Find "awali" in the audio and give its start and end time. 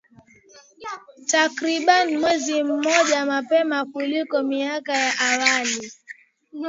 5.29-5.91